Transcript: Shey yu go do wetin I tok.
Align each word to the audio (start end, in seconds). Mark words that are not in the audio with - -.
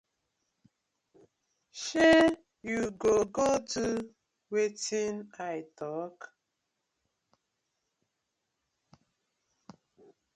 Shey 1.81 2.21
yu 2.69 2.81
go 3.35 3.47
do 3.71 3.85
wetin 4.51 5.15
I 5.55 5.57
tok. 5.77 6.15